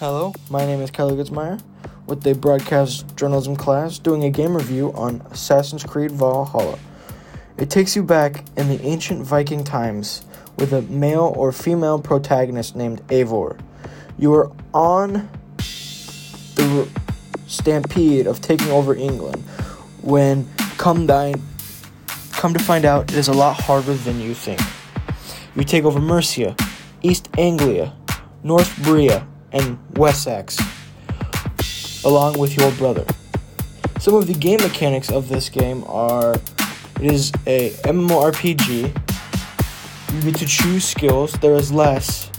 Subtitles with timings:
[0.00, 1.60] Hello, my name is Kyle Lukensmeyer
[2.06, 6.78] with the broadcast journalism class doing a game review on Assassin's Creed Valhalla.
[7.58, 10.24] It takes you back in the ancient Viking times
[10.56, 13.60] with a male or female protagonist named Eivor.
[14.18, 15.28] You are on
[15.58, 16.88] the
[17.46, 19.42] stampede of taking over England
[20.00, 20.48] when
[20.78, 21.42] come dine,
[22.32, 24.62] come to find out it is a lot harder than you think.
[25.54, 26.56] You take over Mercia,
[27.02, 27.92] East Anglia,
[28.42, 30.58] Northumbria, and Wessex,
[32.04, 33.04] along with your brother.
[33.98, 38.94] Some of the game mechanics of this game are it is a MMORPG.
[40.14, 41.32] You get to choose skills.
[41.34, 42.30] There is less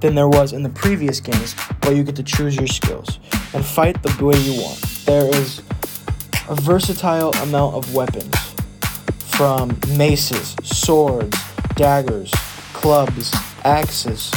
[0.00, 3.18] than there was in the previous games, but you get to choose your skills
[3.54, 4.80] and fight the way you want.
[5.06, 5.62] There is
[6.48, 8.34] a versatile amount of weapons
[9.36, 11.38] from maces, swords,
[11.74, 12.30] daggers,
[12.72, 13.34] clubs,
[13.64, 14.30] axes,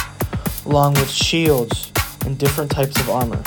[0.67, 1.93] along with shields
[2.25, 3.41] and different types of armor.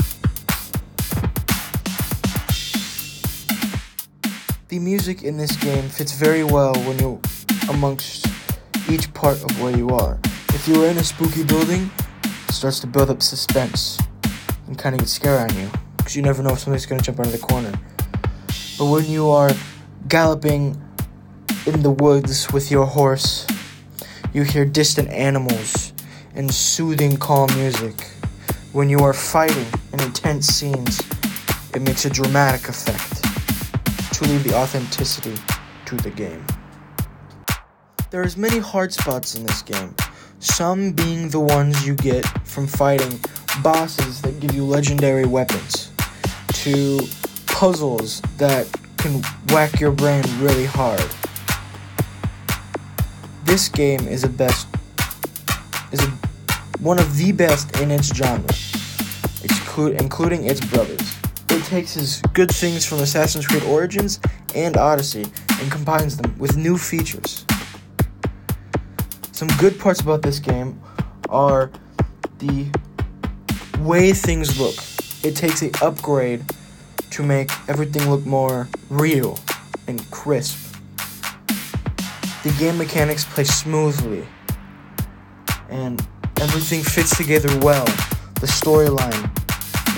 [4.69, 7.21] The music in this game fits very well when you're
[7.69, 8.27] amongst
[8.89, 10.19] each part of where you are.
[10.49, 11.91] If you are in a spooky building,
[12.25, 13.99] it starts to build up suspense
[14.67, 17.05] and kind of get scared on you because you never know if somebody's going to
[17.05, 17.73] jump out of the corner.
[18.79, 19.51] But when you are
[20.09, 20.81] galloping
[21.67, 23.47] in the woods with your horse,
[24.33, 25.90] you hear distant animals
[26.35, 28.09] and soothing, calm music.
[28.73, 31.01] When you are fighting in intense scenes,
[31.75, 33.23] it makes a dramatic effect
[34.15, 35.35] to leave the authenticity
[35.87, 36.45] to the game.
[38.11, 39.95] There is many hard spots in this game,
[40.39, 43.21] some being the ones you get from fighting
[43.63, 45.91] bosses that give you legendary weapons,
[46.49, 47.01] to
[47.47, 51.05] puzzles that can whack your brain really hard.
[53.45, 54.69] This game is a best
[55.93, 56.20] is a,
[56.81, 58.49] one of the best in its genre,
[59.43, 61.19] exclu- including its brothers.
[61.51, 64.21] It takes his good things from Assassin's Creed Origins
[64.55, 65.27] and Odyssey
[65.61, 67.45] and combines them with new features.
[69.33, 70.81] Some good parts about this game
[71.29, 71.71] are
[72.39, 72.67] the
[73.81, 74.77] way things look.
[75.23, 76.45] It takes an upgrade
[77.11, 79.39] to make everything look more real
[79.87, 80.77] and crisp.
[82.43, 84.27] The game mechanics play smoothly
[85.69, 86.07] and
[86.41, 87.85] everything fits together well.
[88.41, 89.29] The storyline,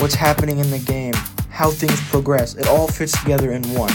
[0.00, 1.14] what's happening in the game,
[1.50, 3.92] how things progress, it all fits together in one.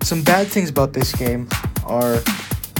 [0.00, 1.48] Some bad things about this game
[1.84, 2.14] are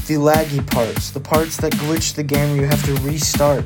[0.06, 3.64] the laggy parts, the parts that glitch the game where you have to restart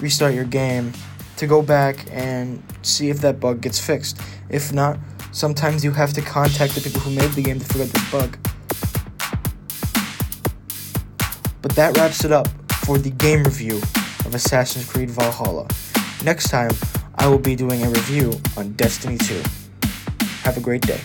[0.00, 0.92] restart your game
[1.38, 4.20] to go back and see if that bug gets fixed.
[4.48, 4.98] If not,
[5.32, 8.12] sometimes you have to contact the people who made the game to figure out this
[8.12, 8.38] bug.
[11.62, 12.48] But that wraps it up
[12.86, 13.78] for the game review
[14.24, 15.66] of Assassin's Creed Valhalla.
[16.24, 16.70] Next time,
[17.16, 19.42] I will be doing a review on Destiny 2.
[20.44, 21.00] Have a great day.